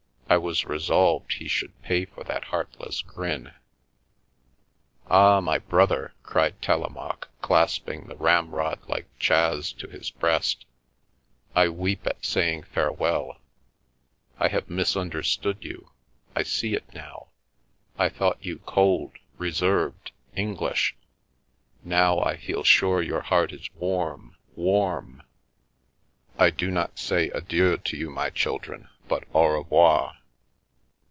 [0.29, 3.53] I was resolved he should pay for that heartless grin."
[5.11, 10.65] Ah, my brother!" cried Telemaque, clasping the ramrod like Chas to his breast,"
[11.55, 13.41] I weep at saying fare well!
[14.39, 15.91] I have misunderstood you.
[16.33, 17.27] I see it now.
[17.99, 20.95] I thought you cold, reserved, English.
[21.83, 25.23] Now I feel sure your heart is warm, warm.
[26.39, 30.17] I do not say' adieu' to you, my children, but' au revoir.'